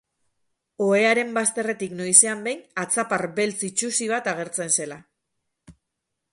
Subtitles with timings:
[0.85, 4.99] Ohearen bazterretik noizean behin atzapar beltz itsusi bat agertzen zela.